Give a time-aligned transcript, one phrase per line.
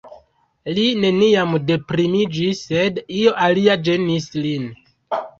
[0.75, 4.65] Li neniam deprimiĝis, sed io alia ĝenis lin.